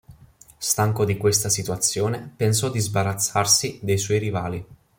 Stanco 0.57 1.05
di 1.05 1.15
questa 1.15 1.47
situazione 1.47 2.33
pensò 2.35 2.71
di 2.71 2.79
sbarazzarsi 2.79 3.77
dei 3.83 3.99
suoi 3.99 4.17
rivali. 4.17 4.65